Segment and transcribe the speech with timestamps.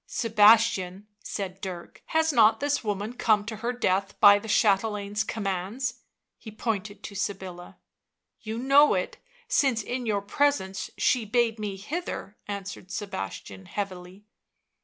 [0.07, 5.99] Sebastian," said Dirk," has not this woman come to her death by the chatelaine's commands?"
[6.39, 7.77] He pointed to Sybilla."
[8.47, 9.17] You know it,
[9.47, 14.25] since in your presence she bade me hither," answered Sebastian heavily.